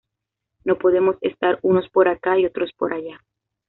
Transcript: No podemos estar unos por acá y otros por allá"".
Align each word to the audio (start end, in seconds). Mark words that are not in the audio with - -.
No 0.65 0.79
podemos 0.79 1.17
estar 1.21 1.59
unos 1.61 1.87
por 1.89 2.07
acá 2.07 2.39
y 2.39 2.47
otros 2.47 2.71
por 2.75 2.91
allá"". 2.91 3.19